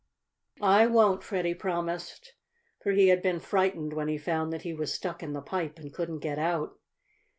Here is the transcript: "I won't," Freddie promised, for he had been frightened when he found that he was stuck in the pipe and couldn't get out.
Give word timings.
"I 0.63 0.87
won't," 0.87 1.21
Freddie 1.23 1.53
promised, 1.53 2.33
for 2.81 2.91
he 2.91 3.09
had 3.09 3.21
been 3.21 3.39
frightened 3.39 3.93
when 3.93 4.07
he 4.07 4.17
found 4.17 4.51
that 4.51 4.63
he 4.63 4.73
was 4.73 4.91
stuck 4.91 5.21
in 5.21 5.33
the 5.33 5.43
pipe 5.43 5.77
and 5.77 5.93
couldn't 5.93 6.21
get 6.21 6.39
out. 6.39 6.75